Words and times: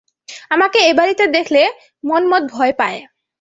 আমাকে 0.49 0.79
এ 0.89 0.91
বাড়িতে 0.93 1.23
দেখলে 1.27 1.61
মন্মথ 2.03 2.43
ভয় 2.51 2.73
পায়। 2.79 2.99